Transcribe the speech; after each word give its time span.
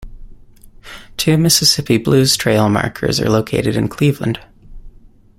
Two 1.15 1.37
Mississippi 1.37 1.97
Blues 1.99 2.35
Trail 2.35 2.69
markers 2.69 3.19
are 3.19 3.29
located 3.29 3.75
in 3.75 3.87
Cleveland. 3.87 4.39